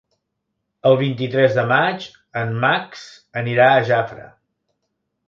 [0.91, 2.07] El vint-i-tres de maig
[2.41, 3.05] en Max
[3.43, 4.27] anirà a Jafre.